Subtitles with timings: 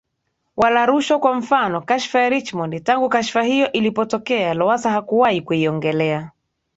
[0.57, 6.31] wala rushwa Kwa mfano kashfa ya Richmond Tangu kashfa hiyo ilipotokea Lowassa hakuwahi kuiongelea